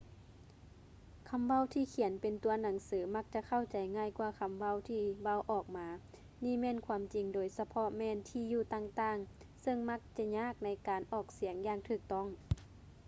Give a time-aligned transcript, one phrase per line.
[1.29, 5.87] ຄຳເວົ້າທີ່ຂຽນເປັນຕົວໜັງສື ມັກຈະເຂົ້າໃຈງ່າຍກ່ວາຄຳເວົ້າທີ່ເວົ້າອອກມາ
[6.43, 12.27] ນີ້ແມ່ນຄວາມຈິງໂດຍສະເພາະແມ່ນ ທີ່ຢູ່ຕ່າງໆ ຊຶ່ງມັກຈະຍາກໃນການອອກສຽງຢ່າງຖືກຕ້ອງ